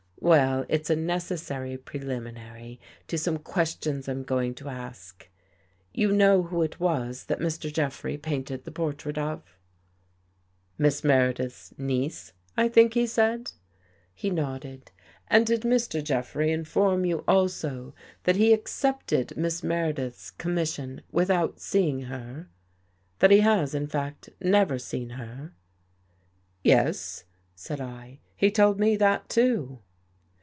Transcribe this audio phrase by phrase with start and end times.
[0.31, 5.27] "Well, it's a necessary preliminary to some questions I'm going to ask.
[5.95, 7.73] You know who it was that Mr.
[7.73, 13.07] Jeffrey painted the portrait of?" 55 THE GHOST GIRL" Miss Meredith's niece, I think he
[13.07, 13.53] said."
[14.13, 14.91] He nodded."
[15.27, 16.03] And did Mr.
[16.03, 17.95] Jeffrey inform you also
[18.25, 22.47] that he accepted Miss Meredith's commission without seeing her—
[23.19, 25.55] that he has, in fact, never seen her?""
[26.63, 27.23] Yes,"
[27.55, 29.79] said 1." He told me that too."